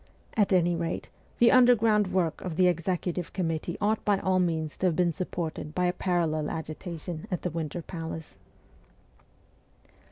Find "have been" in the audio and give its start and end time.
4.87-5.13